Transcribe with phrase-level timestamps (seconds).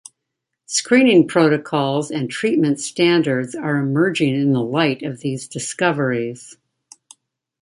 [0.65, 6.57] Screening protocols and treatment standards are emerging in the light of these discoveries.